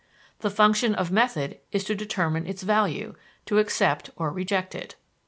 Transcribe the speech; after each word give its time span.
The 0.39 0.49
function 0.49 0.95
of 0.95 1.11
method 1.11 1.59
is 1.71 1.83
to 1.83 1.93
determine 1.93 2.47
its 2.47 2.63
value, 2.63 3.13
to 3.45 3.59
accept 3.59 4.09
or 4.15 4.31
reject 4.31 4.73
it. 4.73 4.95